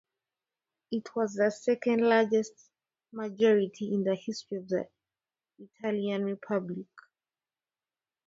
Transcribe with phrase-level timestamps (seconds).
[0.89, 2.71] It was the second largest
[3.11, 4.87] majority in the history of the
[5.59, 6.87] Italian Republic.